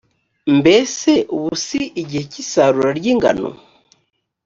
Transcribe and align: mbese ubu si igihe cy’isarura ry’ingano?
mbese 0.57 1.11
ubu 1.35 1.51
si 1.65 1.73
igihe 2.01 2.23
cy’isarura 2.31 2.89
ry’ingano? 2.99 3.49